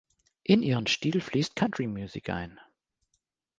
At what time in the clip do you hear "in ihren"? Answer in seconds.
0.41-0.87